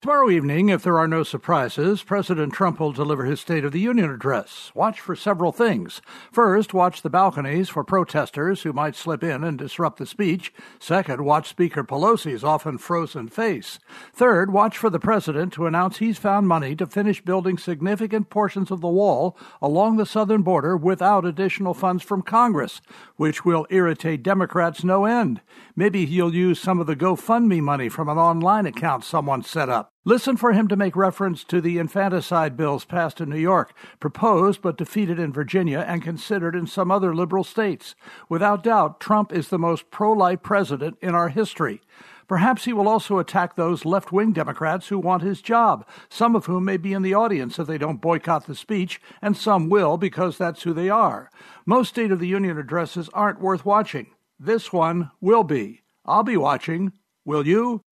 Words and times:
Tomorrow 0.00 0.30
evening, 0.30 0.68
if 0.68 0.84
there 0.84 0.96
are 0.96 1.08
no 1.08 1.24
surprises, 1.24 2.04
President 2.04 2.52
Trump 2.52 2.78
will 2.78 2.92
deliver 2.92 3.24
his 3.24 3.40
State 3.40 3.64
of 3.64 3.72
the 3.72 3.80
Union 3.80 4.08
address. 4.08 4.70
Watch 4.72 5.00
for 5.00 5.16
several 5.16 5.50
things. 5.50 6.00
First, 6.30 6.72
watch 6.72 7.02
the 7.02 7.10
balconies 7.10 7.68
for 7.68 7.82
protesters 7.82 8.62
who 8.62 8.72
might 8.72 8.94
slip 8.94 9.24
in 9.24 9.42
and 9.42 9.58
disrupt 9.58 9.98
the 9.98 10.06
speech. 10.06 10.52
Second, 10.78 11.24
watch 11.24 11.48
Speaker 11.48 11.82
Pelosi's 11.82 12.44
often 12.44 12.78
frozen 12.78 13.26
face. 13.26 13.80
Third, 14.14 14.52
watch 14.52 14.78
for 14.78 14.88
the 14.88 15.00
president 15.00 15.52
to 15.54 15.66
announce 15.66 15.96
he's 15.96 16.16
found 16.16 16.46
money 16.46 16.76
to 16.76 16.86
finish 16.86 17.20
building 17.20 17.58
significant 17.58 18.30
portions 18.30 18.70
of 18.70 18.80
the 18.80 18.86
wall 18.86 19.36
along 19.60 19.96
the 19.96 20.06
southern 20.06 20.42
border 20.42 20.76
without 20.76 21.24
additional 21.24 21.74
funds 21.74 22.04
from 22.04 22.22
Congress, 22.22 22.80
which 23.16 23.44
will 23.44 23.66
irritate 23.68 24.22
Democrats 24.22 24.84
no 24.84 25.06
end. 25.06 25.40
Maybe 25.74 26.06
he'll 26.06 26.32
use 26.32 26.60
some 26.60 26.78
of 26.78 26.86
the 26.86 26.94
GoFundMe 26.94 27.60
money 27.60 27.88
from 27.88 28.08
an 28.08 28.16
online 28.16 28.64
account 28.64 29.02
someone 29.02 29.42
set 29.42 29.68
up. 29.68 29.88
Listen 30.08 30.38
for 30.38 30.54
him 30.54 30.68
to 30.68 30.74
make 30.74 30.96
reference 30.96 31.44
to 31.44 31.60
the 31.60 31.76
infanticide 31.76 32.56
bills 32.56 32.86
passed 32.86 33.20
in 33.20 33.28
New 33.28 33.36
York, 33.36 33.74
proposed 34.00 34.62
but 34.62 34.78
defeated 34.78 35.18
in 35.18 35.34
Virginia 35.34 35.84
and 35.86 36.02
considered 36.02 36.56
in 36.56 36.66
some 36.66 36.90
other 36.90 37.14
liberal 37.14 37.44
states. 37.44 37.94
Without 38.26 38.62
doubt, 38.62 39.00
Trump 39.00 39.34
is 39.34 39.48
the 39.48 39.58
most 39.58 39.90
pro 39.90 40.12
life 40.12 40.42
president 40.42 40.96
in 41.02 41.14
our 41.14 41.28
history. 41.28 41.82
Perhaps 42.26 42.64
he 42.64 42.72
will 42.72 42.88
also 42.88 43.18
attack 43.18 43.54
those 43.54 43.84
left 43.84 44.10
wing 44.10 44.32
Democrats 44.32 44.88
who 44.88 44.98
want 44.98 45.22
his 45.22 45.42
job, 45.42 45.86
some 46.08 46.34
of 46.34 46.46
whom 46.46 46.64
may 46.64 46.78
be 46.78 46.94
in 46.94 47.02
the 47.02 47.12
audience 47.12 47.58
if 47.58 47.66
they 47.66 47.76
don't 47.76 48.00
boycott 48.00 48.46
the 48.46 48.54
speech, 48.54 49.02
and 49.20 49.36
some 49.36 49.68
will 49.68 49.98
because 49.98 50.38
that's 50.38 50.62
who 50.62 50.72
they 50.72 50.88
are. 50.88 51.30
Most 51.66 51.90
State 51.90 52.12
of 52.12 52.18
the 52.18 52.28
Union 52.28 52.56
addresses 52.56 53.10
aren't 53.12 53.42
worth 53.42 53.66
watching. 53.66 54.06
This 54.40 54.72
one 54.72 55.10
will 55.20 55.44
be. 55.44 55.82
I'll 56.06 56.22
be 56.22 56.38
watching. 56.38 56.94
Will 57.26 57.46
you? 57.46 57.82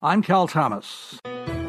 I'm 0.00 0.22
Cal 0.22 0.48
Thomas. 0.48 1.18